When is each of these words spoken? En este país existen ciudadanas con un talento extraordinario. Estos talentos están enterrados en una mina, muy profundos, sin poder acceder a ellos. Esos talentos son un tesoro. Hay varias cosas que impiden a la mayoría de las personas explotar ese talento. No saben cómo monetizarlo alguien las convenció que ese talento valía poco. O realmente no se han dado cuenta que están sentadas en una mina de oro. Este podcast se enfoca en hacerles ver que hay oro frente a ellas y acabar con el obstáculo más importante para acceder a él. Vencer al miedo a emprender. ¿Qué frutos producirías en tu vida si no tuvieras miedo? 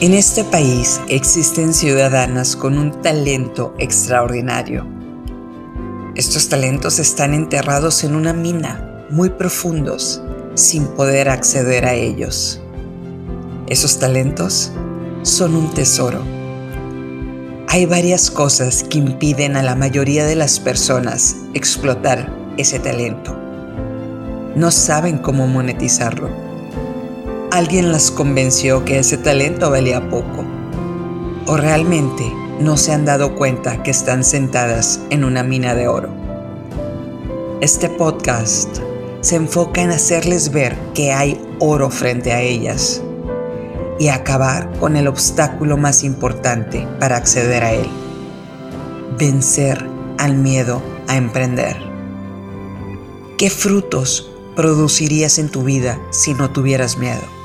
En 0.00 0.14
este 0.14 0.44
país 0.44 1.00
existen 1.08 1.74
ciudadanas 1.74 2.54
con 2.54 2.78
un 2.78 3.02
talento 3.02 3.74
extraordinario. 3.78 4.86
Estos 6.14 6.48
talentos 6.48 7.00
están 7.00 7.34
enterrados 7.34 8.04
en 8.04 8.14
una 8.14 8.32
mina, 8.32 9.04
muy 9.10 9.30
profundos, 9.30 10.22
sin 10.54 10.86
poder 10.86 11.28
acceder 11.28 11.84
a 11.84 11.94
ellos. 11.94 12.60
Esos 13.66 13.98
talentos 13.98 14.70
son 15.22 15.56
un 15.56 15.74
tesoro. 15.74 16.22
Hay 17.66 17.84
varias 17.84 18.30
cosas 18.30 18.84
que 18.84 18.98
impiden 18.98 19.56
a 19.56 19.64
la 19.64 19.74
mayoría 19.74 20.26
de 20.26 20.36
las 20.36 20.60
personas 20.60 21.34
explotar 21.54 22.32
ese 22.56 22.78
talento. 22.78 23.36
No 24.54 24.70
saben 24.70 25.18
cómo 25.18 25.48
monetizarlo 25.48 26.47
alguien 27.50 27.92
las 27.92 28.10
convenció 28.10 28.84
que 28.84 28.98
ese 28.98 29.16
talento 29.16 29.70
valía 29.70 30.08
poco. 30.10 30.44
O 31.46 31.56
realmente 31.56 32.30
no 32.60 32.76
se 32.76 32.92
han 32.92 33.04
dado 33.04 33.34
cuenta 33.36 33.82
que 33.82 33.90
están 33.90 34.24
sentadas 34.24 35.00
en 35.10 35.24
una 35.24 35.42
mina 35.42 35.74
de 35.74 35.88
oro. 35.88 36.10
Este 37.60 37.88
podcast 37.88 38.78
se 39.20 39.36
enfoca 39.36 39.82
en 39.82 39.90
hacerles 39.90 40.52
ver 40.52 40.76
que 40.94 41.12
hay 41.12 41.40
oro 41.58 41.90
frente 41.90 42.32
a 42.32 42.40
ellas 42.40 43.02
y 43.98 44.08
acabar 44.08 44.70
con 44.78 44.96
el 44.96 45.08
obstáculo 45.08 45.76
más 45.76 46.04
importante 46.04 46.86
para 47.00 47.16
acceder 47.16 47.64
a 47.64 47.72
él. 47.72 47.88
Vencer 49.18 49.84
al 50.18 50.36
miedo 50.36 50.82
a 51.08 51.16
emprender. 51.16 51.76
¿Qué 53.38 53.50
frutos 53.50 54.30
producirías 54.54 55.38
en 55.38 55.48
tu 55.48 55.62
vida 55.62 56.00
si 56.10 56.34
no 56.34 56.50
tuvieras 56.50 56.98
miedo? 56.98 57.37